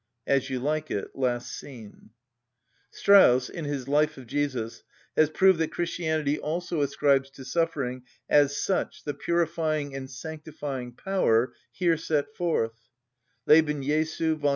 [0.25, 2.09] —As You Like it, last scene.
[2.89, 4.81] Strauss, in his "Life of Jesus,"
[5.15, 11.53] has proved that Christianity also ascribes to suffering as such the purifying and sanctifying power
[11.71, 12.79] here set forth
[13.45, 14.49] (Leben Jesu, vol.